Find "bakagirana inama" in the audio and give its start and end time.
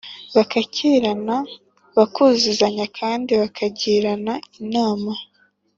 3.41-5.11